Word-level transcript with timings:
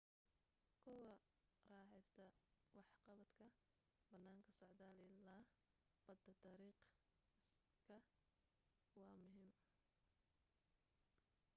kuwa 0.83 1.15
ku 1.63 1.71
raaxaysta 1.89 2.53
waxqabadka 2.77 3.45
banaanka, 4.09 4.51
socdaal 4.59 4.99
ila 5.09 5.35
badda 6.05 6.31
dariiqa 6.43 7.95
iskay 7.95 8.03
waa 8.99 9.11
muhim 9.23 9.49